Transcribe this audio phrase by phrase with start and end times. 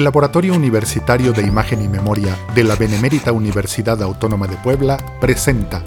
[0.00, 5.84] El Laboratorio Universitario de Imagen y Memoria de la Benemérita Universidad Autónoma de Puebla presenta.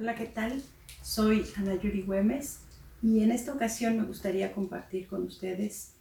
[0.00, 0.60] Hola, ¿qué tal?
[1.02, 2.62] Soy Ana Yuri Güemes
[3.00, 5.94] y en esta ocasión me gustaría compartir con ustedes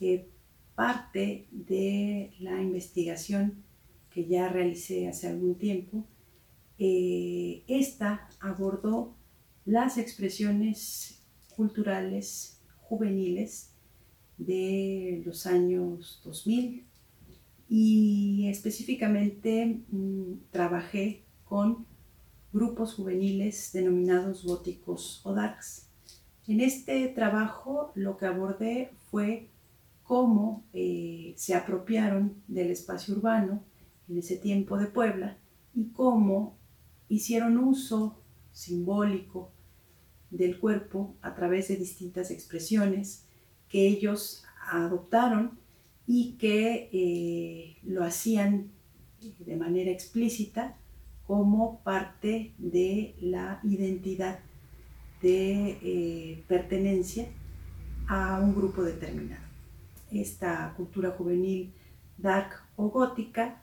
[0.00, 0.28] eh,
[0.76, 3.64] parte de la investigación
[4.08, 6.06] que ya realicé hace algún tiempo.
[6.78, 9.16] Eh, esta abordó
[9.64, 11.24] las expresiones
[11.56, 13.72] culturales juveniles
[14.38, 16.84] de los años 2000
[17.68, 21.86] y específicamente mm, trabajé con
[22.52, 25.88] grupos juveniles denominados góticos o darks.
[26.46, 29.48] En este trabajo lo que abordé fue
[30.04, 33.62] cómo eh, se apropiaron del espacio urbano
[34.08, 35.36] en ese tiempo de Puebla
[35.74, 36.56] y cómo
[37.08, 38.20] hicieron uso
[38.52, 39.50] simbólico
[40.30, 43.26] del cuerpo a través de distintas expresiones
[43.68, 45.58] que ellos adoptaron
[46.06, 48.70] y que eh, lo hacían
[49.20, 50.76] de manera explícita
[51.26, 54.38] como parte de la identidad
[55.20, 57.26] de eh, pertenencia
[58.06, 59.44] a un grupo determinado.
[60.12, 61.72] Esta cultura juvenil
[62.16, 63.60] dark o gótica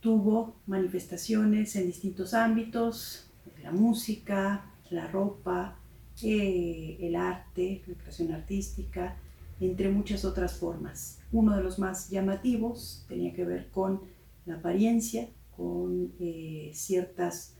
[0.00, 3.30] tuvo manifestaciones en distintos ámbitos,
[3.62, 5.76] la música, la ropa,
[6.22, 9.16] eh, el arte, la creación artística,
[9.60, 11.20] entre muchas otras formas.
[11.32, 14.00] Uno de los más llamativos tenía que ver con
[14.46, 17.54] la apariencia, con eh, ciertas